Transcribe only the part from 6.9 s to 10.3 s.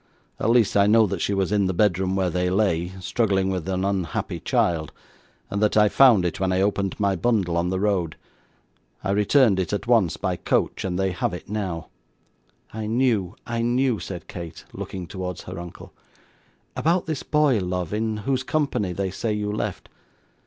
my bundle on the road. I returned it, at once,